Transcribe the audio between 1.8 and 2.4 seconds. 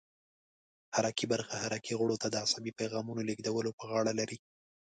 غړو ته د